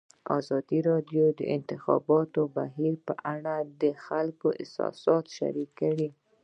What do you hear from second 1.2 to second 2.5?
د د انتخاباتو